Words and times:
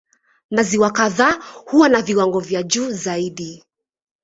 Maziwa 0.51 0.91
kadhaa 0.91 1.43
huwa 1.65 1.89
na 1.89 2.01
viwango 2.01 2.39
vya 2.39 2.63
juu 2.63 2.91
zaidi. 2.91 3.63